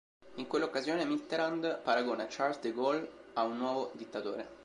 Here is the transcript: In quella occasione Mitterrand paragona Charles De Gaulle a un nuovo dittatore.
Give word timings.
In 0.37 0.47
quella 0.47 0.65
occasione 0.65 1.05
Mitterrand 1.05 1.79
paragona 1.83 2.25
Charles 2.27 2.59
De 2.59 2.71
Gaulle 2.73 3.07
a 3.33 3.43
un 3.43 3.57
nuovo 3.57 3.91
dittatore. 3.93 4.47